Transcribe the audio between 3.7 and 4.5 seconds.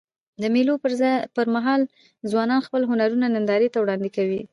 ته وړاندي کوي.